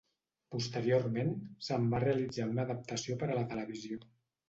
[0.55, 1.29] Posteriorment
[1.69, 4.05] se'n va realitzar una adaptació per a la televisió.